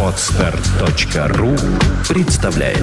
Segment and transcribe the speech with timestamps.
[0.00, 1.56] Отстар.ру
[2.08, 2.78] представляет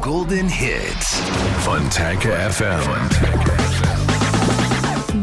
[0.00, 1.20] Golden Hits
[1.62, 3.63] Fontanka FM.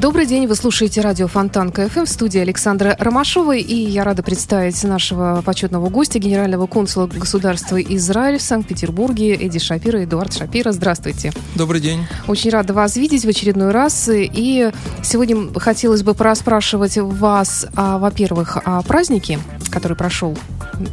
[0.02, 4.84] Добрый день, вы слушаете радио Фонтан КФМ в студии Александра Ромашова, и я рада представить
[4.84, 10.72] нашего почетного гостя, генерального консула государства Израиль в Санкт-Петербурге Эдди Шапира, Эдуард Шапира.
[10.72, 11.32] Здравствуйте.
[11.54, 12.08] Добрый день.
[12.28, 14.72] Очень рада вас видеть в очередной раз, и
[15.04, 19.38] сегодня хотелось бы пораспрашивать вас, а, во-первых, о празднике,
[19.70, 20.36] который прошел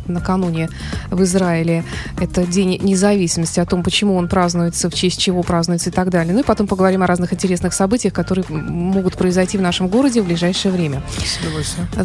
[0.07, 0.69] накануне
[1.11, 1.85] в Израиле.
[2.21, 6.35] Это День независимости, о том, почему он празднуется, в честь чего празднуется и так далее.
[6.35, 10.27] Ну и потом поговорим о разных интересных событиях, которые могут произойти в нашем городе в
[10.27, 11.03] ближайшее время.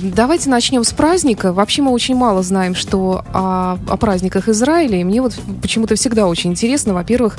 [0.01, 1.53] Давайте начнем с праздника.
[1.53, 4.99] Вообще мы очень мало знаем, что о, о праздниках Израиля.
[4.99, 6.93] И мне вот почему-то всегда очень интересно.
[6.93, 7.37] Во-первых,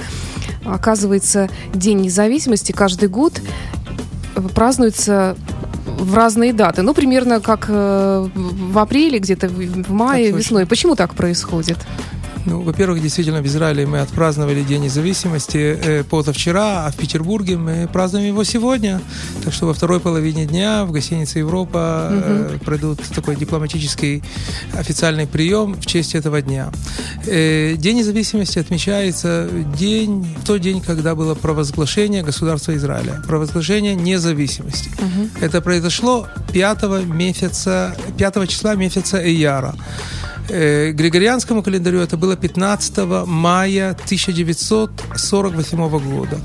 [0.65, 3.41] оказывается, День независимости каждый год
[4.55, 5.37] празднуется
[5.99, 6.83] в разные даты.
[6.83, 10.67] Ну, примерно как э, в апреле, где-то в мае, весной.
[10.67, 11.79] Почему так происходит?
[12.47, 17.89] Ну, во-первых, действительно, в Израиле мы отпраздновали День независимости э, позавчера, а в Петербурге мы
[17.91, 19.01] празднуем его сегодня.
[19.43, 24.23] Так что во второй половине дня в гостинице Европа э, пройдут такой дипломатический
[24.75, 26.71] официальный прием в честь этого дня.
[27.27, 34.91] Э, день независимости отмечается день, в тот день, когда было провозглашение государства Израиля, провозглашение независимости.
[34.99, 35.45] Угу.
[35.47, 39.75] Это произошло 5 месяца, 5 числа месяца Эяра.
[40.49, 46.41] Э, Григорианскому календарю это было 15 мая 1948 года.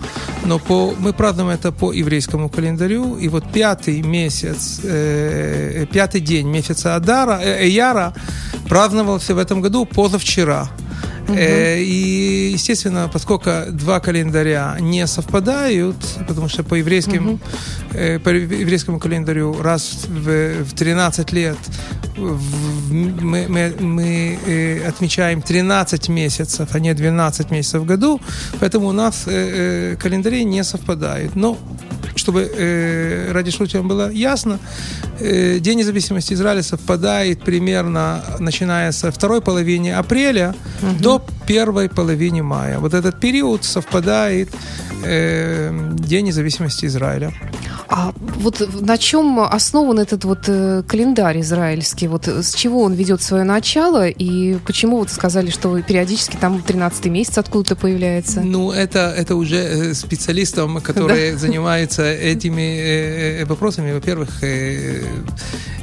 [0.45, 3.17] Но по, мы празднуем это по еврейскому календарю.
[3.17, 8.13] И вот пятый месяц, э, пятый день месяца Адара, э, Эяра
[8.69, 10.69] праздновался в этом году позавчера.
[11.29, 11.37] Угу.
[11.37, 15.95] И, естественно, поскольку два календаря не совпадают,
[16.27, 17.39] потому что по еврейским, угу.
[18.23, 21.57] по еврейскому календарю раз в, в 13 лет
[22.19, 28.19] мы, мы, мы э, отмечаем 13 месяцев, а не 12 месяцев в году,
[28.59, 31.35] поэтому у нас э, календари не совпадают.
[31.35, 31.57] Но
[32.29, 34.59] чтобы э, ради случая было ясно,
[35.19, 41.03] э, День независимости Израиля совпадает примерно начиная со второй половины апреля угу.
[41.03, 42.77] до первой половины мая.
[42.79, 44.49] Вот этот период совпадает
[45.03, 47.33] э, День независимости Израиля.
[47.89, 52.07] А вот на чем основан этот вот э, календарь израильский?
[52.07, 57.05] Вот с чего он ведет свое начало и почему вот сказали, что периодически там 13
[57.07, 58.41] месяц откуда-то появляется?
[58.41, 61.37] Ну, это, это уже э, специалистам, которые да?
[61.39, 63.91] занимаются этими э, вопросами.
[63.91, 64.43] Во-первых,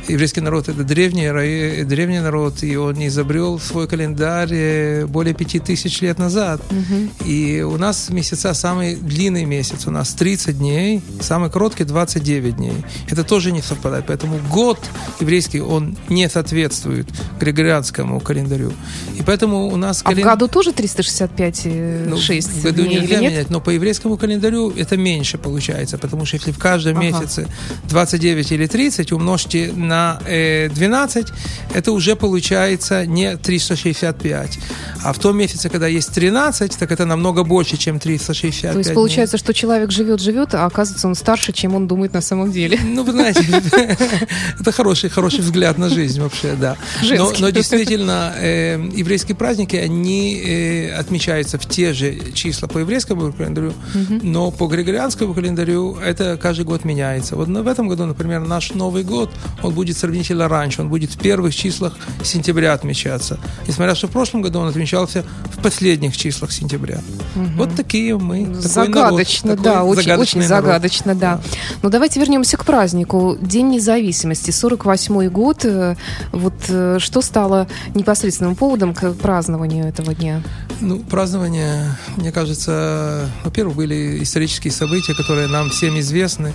[0.09, 6.19] еврейский народ это древний, древний народ, и он изобрел свой календарь более пяти тысяч лет
[6.19, 6.61] назад.
[6.71, 7.27] Угу.
[7.27, 12.84] И у нас месяца самый длинный месяц, у нас 30 дней, самый короткий 29 дней.
[13.09, 14.05] Это тоже не совпадает.
[14.06, 14.78] Поэтому год
[15.21, 17.06] еврейский, он не соответствует
[17.41, 18.72] григорианскому календарю.
[19.19, 20.03] И поэтому у нас...
[20.03, 20.19] Кален...
[20.19, 21.66] А в году тоже 365
[22.06, 26.25] ну, 6 В году дней нельзя менять, но по еврейскому календарю это меньше получается, потому
[26.25, 27.06] что если в каждом ага.
[27.06, 27.49] месяце
[27.89, 29.96] 29 или 30 умножьте на
[30.27, 31.27] э, 12,
[31.75, 34.59] это уже получается не 365.
[35.03, 38.95] А в том месяце, когда есть 13, так это намного больше, чем 365 То есть
[38.95, 42.79] получается, что человек живет-живет, а оказывается он старше, чем он думает на самом деле.
[42.84, 43.45] Ну, вы знаете,
[44.61, 46.77] это хороший, хороший взгляд на жизнь вообще, да.
[47.03, 53.33] Но, но действительно, э, еврейские праздники, они э, отмечаются в те же числа по еврейскому
[53.33, 54.21] календарю, угу.
[54.23, 57.37] но по григорианскому календарю это каждый год меняется.
[57.37, 59.31] Вот в этом году, например, наш Новый год,
[59.63, 63.38] он будет сравнительно раньше, он будет в первых числах сентября отмечаться.
[63.66, 65.24] Несмотря что в прошлом году он отмечался
[65.56, 67.00] в последних числах сентября.
[67.34, 67.44] Угу.
[67.56, 68.54] Вот такие мы.
[68.54, 71.36] Загадочно, народ, да, очень, очень загадочно, да.
[71.36, 71.41] да.
[71.82, 73.36] Ну, давайте вернемся к празднику.
[73.41, 75.64] День независимости, 48-й год.
[75.64, 75.97] Э,
[76.32, 80.42] вот э, что стало непосредственным поводом к празднованию этого дня?
[80.80, 86.53] Ну, празднование, мне кажется, во-первых, были исторические события, которые нам всем известны.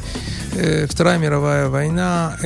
[0.56, 2.38] Э, Вторая мировая война,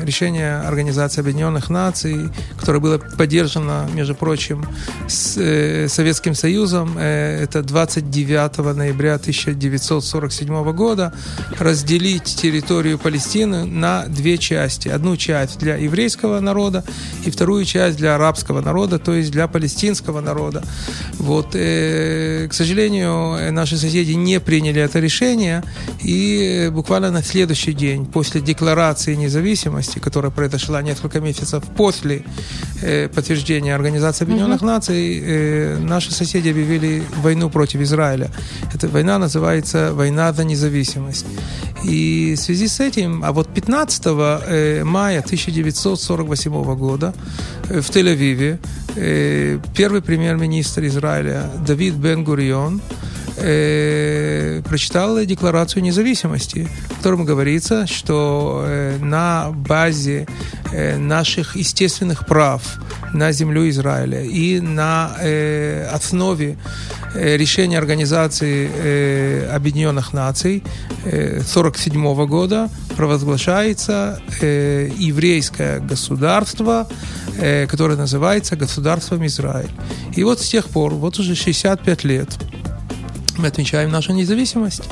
[0.00, 4.66] решение Организации Объединенных Наций, которое было поддержано, между прочим,
[5.08, 6.98] с Советским Союзом.
[6.98, 11.12] Это 29 ноября 1947 года
[11.58, 14.88] разделить территорию Палестины на две части.
[14.88, 16.84] Одну часть для еврейского народа
[17.24, 20.62] и вторую часть для арабского народа, то есть для палестинского народа.
[21.18, 25.62] Вот, э, к сожалению, наши соседи не приняли это решение,
[26.02, 32.22] и буквально на следующий день после декларации независимости, которая произошла несколько месяцев после
[32.82, 34.66] э, подтверждения Организации Объединенных mm-hmm.
[34.66, 38.30] Наций, э, наши соседи объявили войну против Израиля.
[38.74, 41.26] Эта война называется «Война за независимость».
[41.84, 47.14] И в связи с этим, а вот 15 э, мая 1948 года
[47.68, 48.58] э, в Тель-Авиве
[48.96, 52.80] э, первый премьер-министр Израиля Давид Бен-Гурион
[53.36, 60.26] э, прочитал Декларацию независимости, в котором говорится, что э, на базе
[60.72, 62.62] э, наших естественных прав
[63.12, 66.56] на землю Израиля и на э, основе
[67.14, 70.62] э, решения Организации э, Объединенных Наций
[71.04, 76.88] 1947 э, года провозглашается э, еврейское государство,
[77.38, 79.70] э, которое называется государством Израиль.
[80.16, 82.28] И вот с тех пор, вот уже 65 лет,
[83.38, 84.82] мы отмечаем нашу независимость.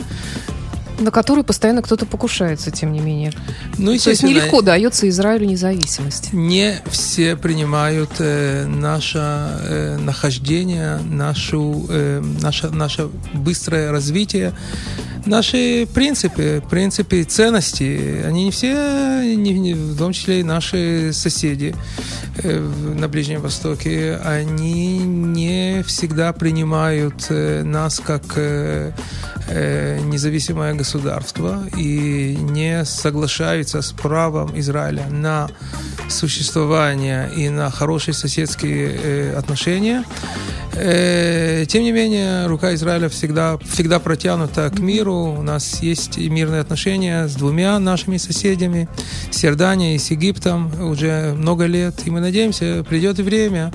[0.99, 3.33] На которую постоянно кто-то покушается, тем не менее.
[3.77, 6.33] Ну, То есть нелегко дается Израилю независимость.
[6.33, 14.53] Не все принимают э, наше э, нахождение, нашу, э, наше, наше быстрое развитие
[15.27, 21.13] наши принципы, принципы и ценности, они не все, не, не, в том числе и наши
[21.13, 21.75] соседи
[22.43, 28.93] э, на Ближнем Востоке, они не всегда принимают э, нас как э,
[30.05, 35.49] независимое государство и не соглашаются с правом Израиля на
[36.09, 40.05] существование и на хорошие соседские отношения.
[40.75, 45.37] Э, тем не менее, рука Израиля всегда, всегда протянута к миру.
[45.39, 48.89] У нас есть мирные отношения с двумя нашими соседями,
[49.31, 52.07] с Иорданией и с Египтом уже много лет.
[52.07, 53.71] И мы надеемся, придет время,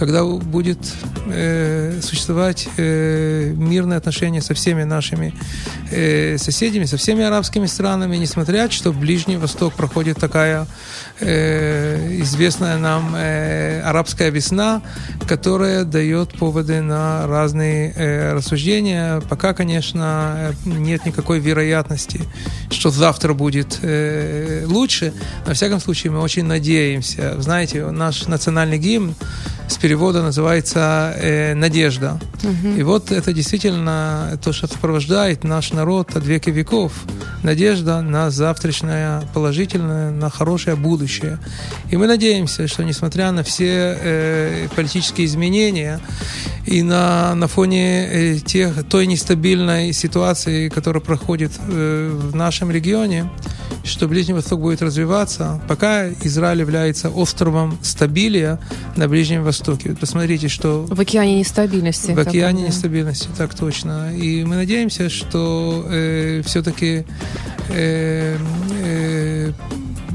[0.00, 0.78] когда будет
[1.26, 5.34] э, существовать э, мирные отношения со всеми нашими
[5.90, 10.66] э, соседями, со всеми арабскими странами, несмотря что в Ближний Восток проходит такая
[11.20, 14.80] э, известная нам э, арабская весна,
[15.28, 19.20] которая дает поводы на разные э, рассуждения.
[19.28, 22.22] Пока, конечно, нет никакой вероятности,
[22.70, 25.12] что завтра будет э, лучше.
[25.46, 27.38] На всяком случае, мы очень надеемся.
[27.38, 29.14] Знаете, наш национальный гимн
[29.70, 32.18] с перевода называется э, «Надежда».
[32.42, 32.74] Угу.
[32.76, 36.92] И вот это действительно то, что сопровождает наш народ от века веков.
[37.44, 41.38] Надежда на завтрашнее положительное, на хорошее будущее.
[41.90, 46.00] И мы надеемся, что несмотря на все э, политические изменения
[46.66, 53.30] и на, на фоне э, тех, той нестабильной ситуации, которая проходит э, в нашем регионе,
[53.84, 58.58] что Ближний Восток будет развиваться, пока Израиль является островом стабилия
[58.96, 59.59] на Ближнем Востоке.
[60.00, 60.86] Посмотрите, что...
[60.88, 62.12] В океане нестабильности.
[62.12, 64.14] В океане нестабильности, так точно.
[64.14, 67.04] И мы надеемся, что э, все-таки
[67.70, 68.36] э,
[68.82, 69.52] э,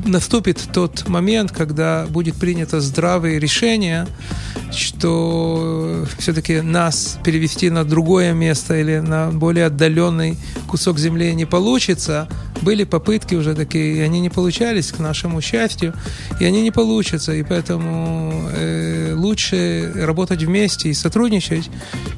[0.06, 4.07] наступит тот момент, когда будет принято здравое решение,
[4.71, 10.38] что все-таки нас перевести на другое место или на более отдаленный
[10.68, 12.27] кусок земли не получится.
[12.62, 15.94] Были попытки уже такие, и они не получались, к нашему счастью,
[16.40, 17.34] и они не получатся.
[17.34, 21.69] И поэтому э, лучше работать вместе и сотрудничать,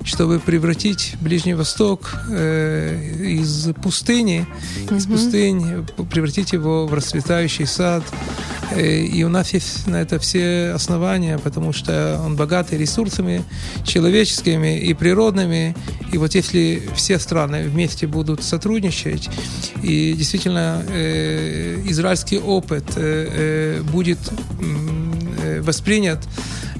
[0.04, 4.46] чтобы превратить Ближний Восток э, из пустыни,
[4.90, 8.04] из пустынь, превратить его в расцветающий сад.
[8.72, 13.44] Э, и у нас есть на это все основания, потому что он богатый ресурсами
[13.84, 15.76] человеческими и природными.
[16.12, 19.30] И вот если все страны вместе будут сотрудничать,
[19.82, 24.20] и действительно э, израильский опыт э, будет
[25.62, 26.20] воспринят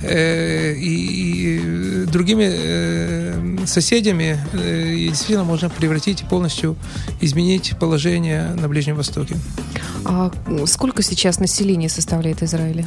[0.04, 6.76] и, и другими соседями, и действительно можно превратить и полностью
[7.22, 9.36] изменить положение на Ближнем Востоке.
[10.06, 10.32] А
[10.66, 12.86] сколько сейчас населения составляет Израиль?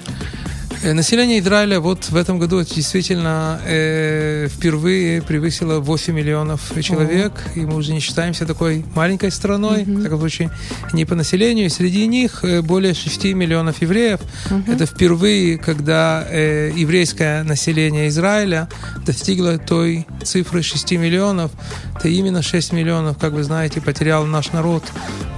[0.82, 7.58] Э, население Израиля вот в этом году действительно э, впервые превысило 8 миллионов человек, О.
[7.58, 9.98] и мы уже не считаемся такой маленькой страной, угу.
[9.98, 10.50] в таком случае
[10.94, 11.68] не по населению.
[11.68, 14.20] Среди них э, более 6 миллионов евреев.
[14.50, 14.72] Угу.
[14.72, 18.68] Это впервые, когда э, еврейское население Израиля
[19.04, 21.50] достигло той цифры 6 миллионов.
[21.94, 24.84] Это именно 6 миллионов, как вы знаете, потерял наш народ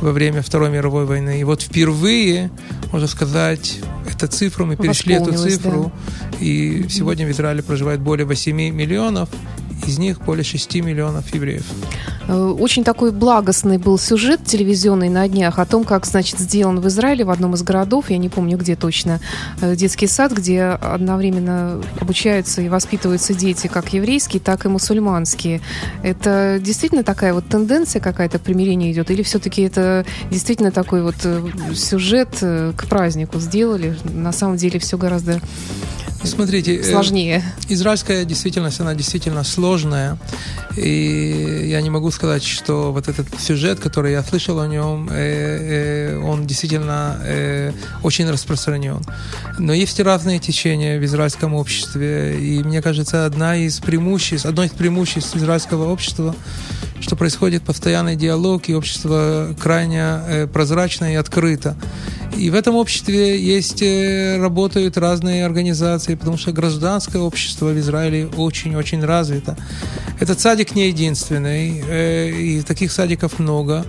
[0.00, 1.40] во время Второй мировой войны.
[1.40, 2.50] И вот впервые,
[2.92, 5.92] можно сказать, эту цифру мы перешли эту цифру.
[6.30, 6.38] Да.
[6.40, 9.28] И сегодня в Израиле проживает более 8 миллионов.
[9.86, 11.64] Из них более 6 миллионов евреев.
[12.28, 16.88] Э, очень такой благостный был сюжет телевизионный на днях о том, как, значит, сделан в
[16.88, 19.20] Израиле в одном из городов, я не помню где точно,
[19.60, 25.60] э, детский сад, где одновременно обучаются и воспитываются дети как еврейские, так и мусульманские.
[26.02, 29.10] Это действительно такая вот тенденция какая-то примирения идет?
[29.10, 31.42] Или все-таки это действительно такой вот э,
[31.74, 33.96] сюжет к празднику сделали?
[34.04, 35.40] На самом деле все гораздо
[36.24, 37.42] Смотрите, э, сложнее.
[37.68, 40.18] Израильская действительность, она действительно сложная.
[40.76, 46.14] И я не могу сказать, что вот этот сюжет, который я слышал о нем, э,
[46.14, 49.02] э, он действительно э, очень распространен.
[49.58, 52.38] Но есть разные течения в израильском обществе.
[52.40, 56.34] И мне кажется, одна из преимуществ, одно из преимуществ израильского общества
[57.12, 61.76] что происходит постоянный диалог, и общество крайне э, прозрачно и открыто.
[62.38, 68.28] И в этом обществе есть, э, работают разные организации, потому что гражданское общество в Израиле
[68.28, 69.58] очень-очень развито.
[70.20, 73.84] Этот садик не единственный, э, и таких садиков много.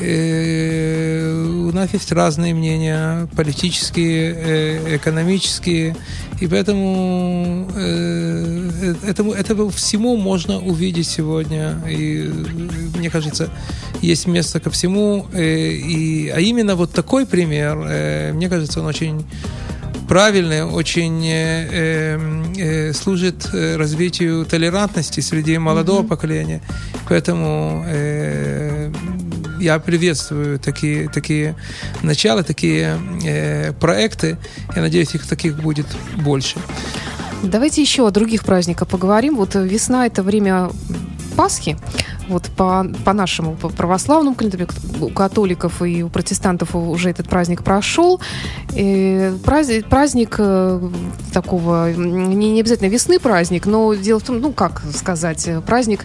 [0.00, 5.94] У нас есть разные мнения, политические, экономические,
[6.40, 7.68] и поэтому
[9.06, 11.76] этому, этому всему можно увидеть сегодня.
[11.88, 12.30] И
[12.96, 13.50] мне кажется,
[14.02, 15.26] есть место ко всему.
[15.32, 19.24] Э, и, а именно вот такой пример, э, мне кажется, он очень
[20.08, 22.18] правильный, очень э,
[22.56, 26.08] э, служит развитию толерантности среди молодого mm-hmm.
[26.08, 26.60] поколения.
[27.08, 28.92] Поэтому э,
[29.60, 31.54] я приветствую такие, такие
[32.02, 34.38] начала, такие э, проекты.
[34.74, 36.56] Я надеюсь, их таких будет больше.
[37.42, 39.36] Давайте еще о других праздниках поговорим.
[39.36, 40.70] Вот весна– это время
[41.36, 41.76] Пасхи
[42.28, 44.68] вот по, по нашему по православному календарю,
[45.00, 48.20] у католиков и у протестантов уже этот праздник прошел.
[48.74, 50.90] И праздник, праздник э,
[51.32, 56.04] такого, не, не обязательно весны праздник, но дело в том, ну как сказать, праздник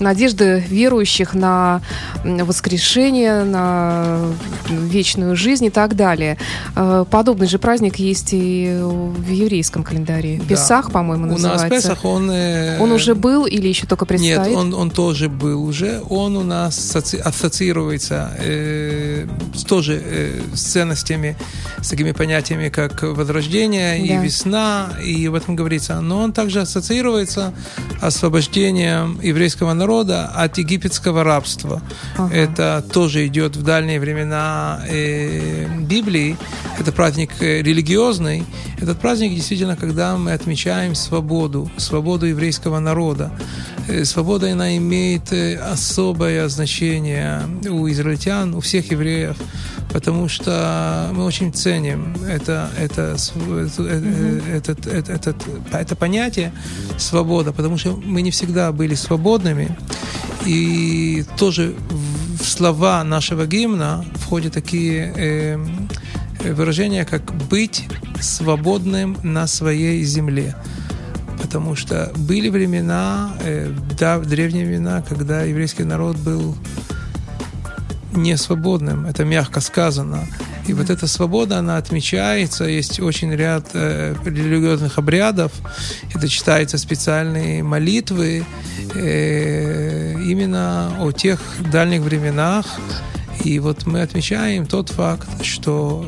[0.00, 1.80] надежды верующих на
[2.24, 4.18] воскрешение, на
[4.68, 6.36] вечную жизнь и так далее.
[6.76, 10.38] Э, подобный же праздник есть и в еврейском календаре.
[10.38, 10.46] Да.
[10.46, 11.66] Песах, по-моему, называется.
[11.66, 12.30] У нас Песах, он...
[12.30, 14.48] Э, он уже был или еще только предстоит?
[14.48, 19.26] Нет, он, он тоже был уже, он у нас ассоциируется э,
[19.66, 21.36] тоже э, с ценностями,
[21.80, 24.04] с такими понятиями, как возрождение да.
[24.04, 26.00] и весна, и в этом говорится.
[26.00, 27.52] Но он также ассоциируется
[28.00, 31.82] освобождением еврейского народа от египетского рабства.
[32.16, 32.34] Ага.
[32.34, 36.36] Это тоже идет в дальние времена э, Библии.
[36.78, 38.44] Это праздник э, религиозный.
[38.80, 43.30] Этот праздник действительно, когда мы отмечаем свободу, свободу еврейского народа.
[43.88, 49.36] Э, свобода, она имеет э, особое значение у израильтян, у всех евреев,
[49.92, 53.82] потому что мы очень ценим это, это, это,
[54.52, 55.34] это, это, это,
[55.72, 56.52] это понятие
[56.98, 59.76] свобода, потому что мы не всегда были свободными.
[60.46, 61.74] И тоже
[62.40, 65.58] в слова нашего гимна входят такие э,
[66.52, 67.84] выражения, как «быть
[68.20, 70.54] свободным на своей земле»
[71.40, 76.56] потому что были времена, э, да, древние времена, когда еврейский народ был
[78.12, 80.26] не свободным, это мягко сказано.
[80.66, 85.52] И вот эта свобода, она отмечается, есть очень ряд э, религиозных обрядов,
[86.14, 88.44] это читаются специальные молитвы
[88.94, 91.40] э, именно о тех
[91.72, 92.66] дальних временах.
[93.44, 96.06] И вот мы отмечаем тот факт, что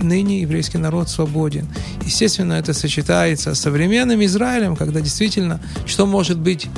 [0.00, 1.68] ныне еврейский народ свободен.
[2.06, 6.68] Естественно, это сочетается с современным Израилем, когда действительно, что может быть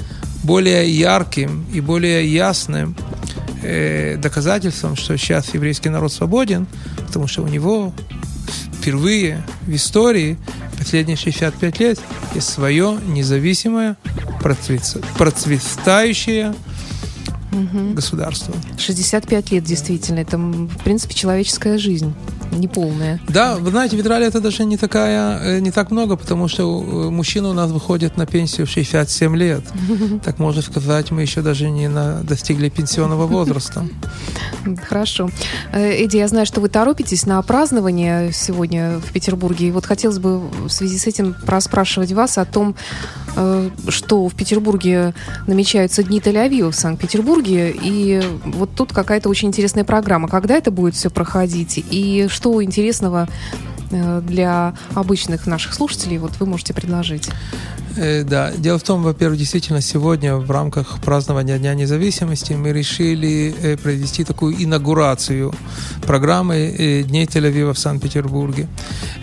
[0.42, 2.96] более ярким и более ясным
[3.62, 6.66] э, доказательством, что сейчас еврейский народ свободен,
[7.06, 7.92] потому что у него
[8.80, 10.38] впервые в истории
[10.78, 12.00] последние 65 лет
[12.34, 13.96] есть свое независимое,
[15.18, 16.54] процветающее
[17.52, 17.92] угу.
[17.92, 18.54] государство.
[18.78, 20.20] 65 лет, действительно.
[20.20, 22.14] Это, в принципе, человеческая жизнь
[22.52, 23.20] неполная.
[23.28, 26.62] Да, вы знаете, в Израиле это даже не такая, э, не так много, потому что
[26.62, 29.64] э, мужчины у нас выходят на пенсию в 67 лет.
[30.24, 33.86] Так можно сказать, мы еще даже не на, достигли пенсионного возраста.
[34.88, 35.30] Хорошо.
[35.72, 39.68] Э, Эдди, я знаю, что вы торопитесь на празднование сегодня в Петербурге.
[39.68, 42.74] И вот хотелось бы в связи с этим проспрашивать вас о том,
[43.88, 45.14] что в Петербурге
[45.46, 47.74] намечаются Дни Тель-Авива в Санкт-Петербурге.
[47.82, 50.28] И вот тут какая-то очень интересная программа.
[50.28, 51.84] Когда это будет все проходить?
[51.90, 53.28] И что интересного
[53.90, 57.28] э, для обычных наших слушателей вот вы можете предложить?
[57.96, 63.54] Э, да, дело в том, во-первых, действительно сегодня в рамках празднования Дня независимости мы решили
[63.60, 65.52] э, провести такую инаугурацию
[66.06, 68.68] программы Дней Тель-Авива в Санкт-Петербурге.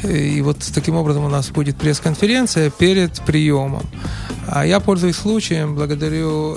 [0.03, 3.83] И вот таким образом у нас будет пресс-конференция перед приемом.
[4.47, 6.55] А я пользуюсь случаем, благодарю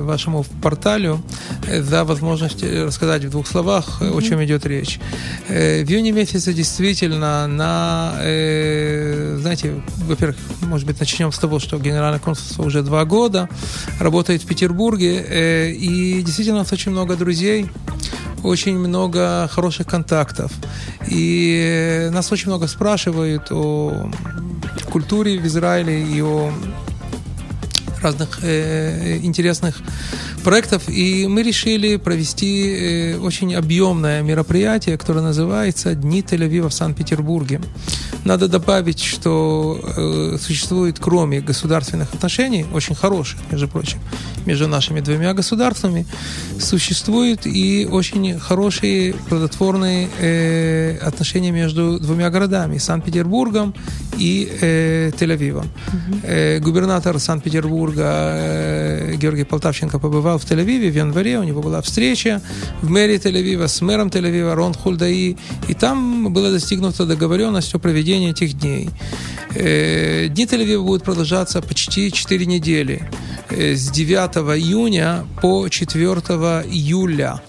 [0.00, 1.20] вашему порталю
[1.66, 4.18] э, за возможность рассказать в двух словах, mm-hmm.
[4.18, 5.00] о чем идет речь.
[5.48, 11.78] Э, в июне месяце действительно на, э, знаете, во-первых, может быть, начнем с того, что
[11.78, 13.48] Генеральное консульство уже два года
[14.00, 17.66] работает в Петербурге, э, и действительно у нас очень много друзей,
[18.42, 20.52] очень много хороших контактов.
[21.08, 24.10] И нас очень много спрашивают о
[24.90, 26.52] культуре в Израиле и о
[28.02, 29.76] разных э, интересных
[30.44, 30.88] проектов.
[30.88, 37.60] И мы решили провести э, очень объемное мероприятие, которое называется «Дни Тель-Авива в Санкт-Петербурге».
[38.24, 43.98] Надо добавить, что э, существует, кроме государственных отношений, очень хороших, между прочим,
[44.46, 46.06] между нашими двумя государствами,
[46.60, 53.74] существуют и очень хорошие плодотворные э, отношения между двумя городами, Санкт-Петербургом
[54.18, 55.66] и э, Тель-Авивом.
[55.66, 56.18] Угу.
[56.22, 62.40] Э, губернатор Санкт-Петербурга э, Георгий Полтавченко побывал в Тель-Авиве в январе, у него была встреча
[62.82, 65.36] в мэрии Тель-Авива с мэром Тель-Авива Рон Хульдаи,
[65.68, 68.90] и там была достигнута договоренность о проведении этих дней.
[69.60, 73.02] Э, дни Тель-Авива будут продолжаться почти 4 недели.
[73.50, 76.10] Э, с 9 июня по 4
[76.70, 77.42] июля.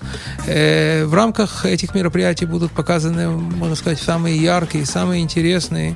[0.48, 5.96] Э, в рамках этих мероприятий будут показаны, можно сказать, самые яркие, самые интересные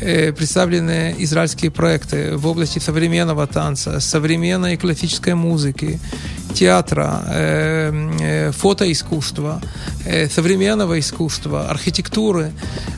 [0.00, 5.98] представленные израильские проекты в области современного танца, современной классической музыки,
[6.54, 9.60] театра, фотоискусства,
[10.30, 12.52] современного искусства, архитектуры.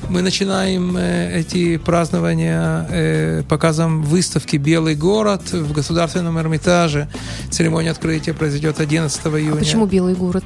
[0.09, 7.09] Мы начинаем эти празднования показом выставки «Белый город» в Государственном Эрмитаже.
[7.51, 9.53] Церемония открытия произойдет 11 июня.
[9.53, 10.45] А почему Белый город?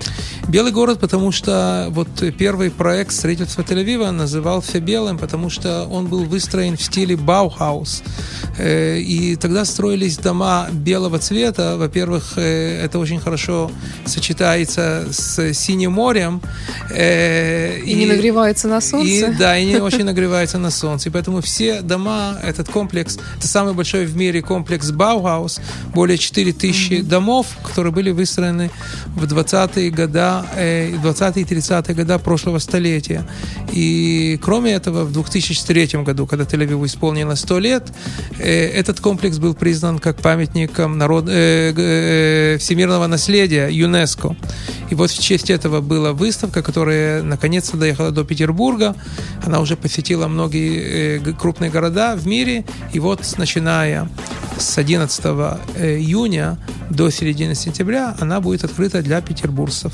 [0.48, 2.08] Белый город, потому что вот
[2.38, 8.02] первый проект строительства Тель-Авива назывался Белым, потому что он был выстроен в стиле Баухаус.
[8.58, 11.76] Э, и тогда строились дома белого цвета.
[11.76, 13.70] Во-первых, э, это очень хорошо
[14.06, 16.40] сочетается с синим морем.
[16.90, 19.30] Э, и, и не нагревается на солнце.
[19.30, 21.08] И, да, и не очень нагревается на солнце.
[21.08, 25.60] И поэтому все дома, этот комплекс, это самый большой в мире комплекс Баухаус,
[25.94, 27.02] более 4 тысячи mm-hmm.
[27.02, 28.70] домов, которые были выстроены
[29.14, 33.24] в 20-е года, э, 20-е и 30-е года прошлого столетия.
[33.72, 37.92] И кроме этого, в 2003 году, когда Тель-Авиву исполнилось 100 лет,
[38.38, 44.36] э, этот комплекс был признан как памятником народ, э, э, всемирного наследия ЮНЕСКО.
[44.90, 48.94] И вот в честь этого была выставка, которая наконец-то доехала до Петербурга.
[49.44, 52.64] Она уже посетила многие э, крупные города в мире.
[52.92, 54.08] И вот начиная
[54.58, 56.58] с 11 э, июня
[56.90, 59.92] до середины сентября она будет открыта для петербуржцев.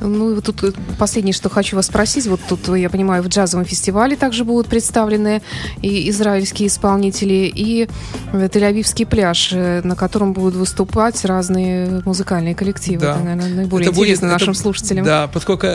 [0.00, 2.26] Ну, и тут э, последнее, что хочу вас спросить.
[2.26, 5.42] Вот тут, я понимаю, в джазовом фестивале также будут представлены
[5.82, 7.88] и израильские исполнители, и
[8.32, 13.00] Тель-Авивский пляж, на котором будут выступать разные музыкальные коллективы.
[13.00, 13.12] Да.
[13.12, 15.04] Это, наверное, наиболее это интересно будет, нашим это, слушателям.
[15.04, 15.66] Да, поскольку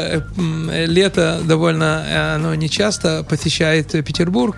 [0.69, 4.55] лето довольно, оно не часто посещает Петербург,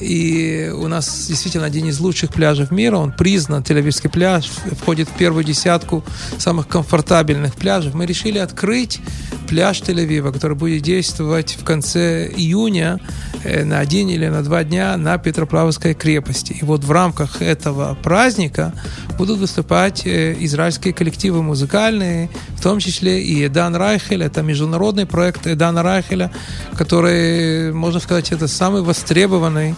[0.00, 5.12] и у нас действительно один из лучших пляжев мира, он признан, Тель-Авивский пляж, входит в
[5.12, 6.04] первую десятку
[6.38, 7.94] самых комфортабельных пляжев.
[7.94, 9.00] Мы решили открыть
[9.48, 12.98] пляж Тель-Авива, который будет действовать в конце июня
[13.44, 16.56] э, на один или на два дня на Петропавловской крепости.
[16.60, 18.72] И вот в рамках этого праздника
[19.16, 25.46] будут выступать э, израильские коллективы музыкальные, в том числе и Эдан Райхель, это международный проект
[25.46, 26.30] Эдана Райхеля,
[26.76, 29.74] который, можно сказать, это самый востребованный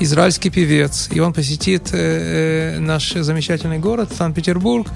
[0.00, 1.08] израильский певец.
[1.12, 4.88] И он посетит э, наш замечательный город, Санкт-Петербург,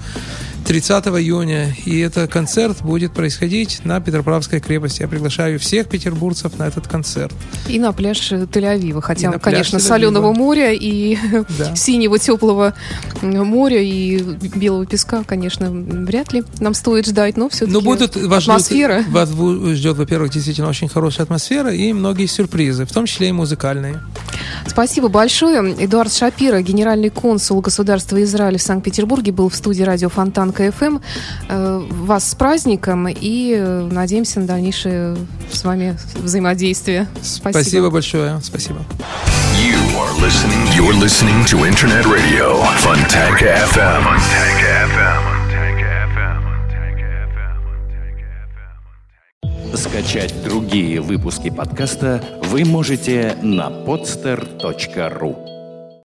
[0.69, 1.75] 30 июня.
[1.85, 5.01] И этот концерт будет происходить на Петропавловской крепости.
[5.01, 7.33] Я приглашаю всех петербургцев на этот концерт.
[7.67, 9.01] И на пляж Тель-Авива.
[9.01, 11.17] Хотя, конечно, соленого моря и
[11.57, 11.75] да.
[11.75, 12.75] синего теплого
[13.23, 19.03] моря и белого песка, конечно, вряд ли нам стоит ждать, но все-таки но будут, атмосфера.
[19.09, 24.01] Вас ждет, во-первых, действительно очень хорошая атмосфера и многие сюрпризы, в том числе и музыкальные.
[24.67, 25.75] Спасибо большое.
[25.83, 30.99] Эдуард Шапира, генеральный консул государства Израиля в Санкт-Петербурге, был в студии радио Фонтан КФМ.
[31.47, 35.15] Э, вас с праздником и э, надеемся на дальнейшее
[35.51, 37.07] с вами взаимодействие.
[37.21, 38.41] Спасибо, Спасибо большое.
[38.41, 38.79] Спасибо.
[39.55, 44.03] You are listening, you're listening to Internet Radio, Fontanka FM.
[44.03, 45.29] Fontanka FM.
[49.75, 55.48] Скачать другие выпуски подкаста вы можете на podster.ru